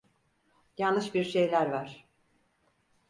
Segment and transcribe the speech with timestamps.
[0.77, 2.07] Yanlış bir şeyler var.